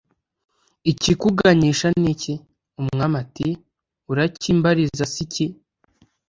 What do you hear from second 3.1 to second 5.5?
ati 'urakimbariza se iki